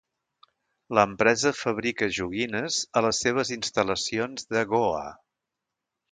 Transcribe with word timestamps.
L'empresa 0.99 1.49
fabrica 1.57 2.07
joguines 2.17 2.79
a 3.01 3.03
les 3.07 3.19
seves 3.25 3.51
instal·lacions 3.59 4.49
de 4.55 4.63
Goa. 4.73 5.03